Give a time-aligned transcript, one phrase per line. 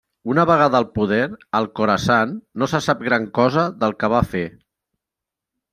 [0.33, 1.27] Una vegada al poder
[1.59, 4.45] al Khorasan, no se sap gran cosa del que va fer.